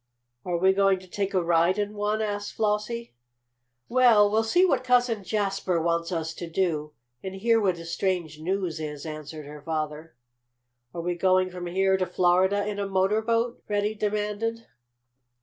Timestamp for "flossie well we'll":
2.55-4.43